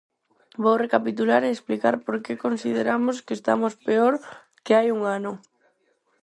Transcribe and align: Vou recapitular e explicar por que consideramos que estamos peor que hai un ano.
Vou 0.63 0.75
recapitular 0.85 1.41
e 1.45 1.51
explicar 1.55 1.95
por 2.05 2.17
que 2.25 2.41
consideramos 2.45 3.17
que 3.25 3.33
estamos 3.39 3.73
peor 3.87 4.13
que 4.63 4.73
hai 4.77 4.87
un 4.97 5.01
ano. 5.17 5.33